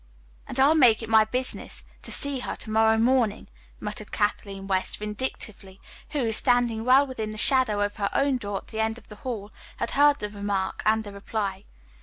[0.47, 3.47] "And I'll make it my business to see her to morrow morning,"
[3.79, 8.69] muttered Kathleen West vindictively, who, standing well within the shadow of her own door at
[8.69, 11.65] the end of the hall, had heard the remark and the reply.